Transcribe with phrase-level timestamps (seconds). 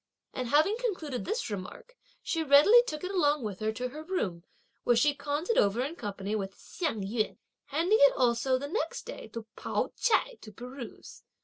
[0.33, 1.93] and having concluded this remark,
[2.23, 4.43] she readily took it along with her to her room,
[4.83, 9.03] where she conned it over in company with Hsiang yün; handing it also the next
[9.03, 11.21] day to Pao ch'ai to peruse.